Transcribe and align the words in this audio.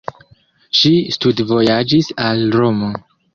Ŝi 0.79 0.91
studvojaĝis 1.17 2.11
al 2.29 2.43
Romo. 2.57 2.91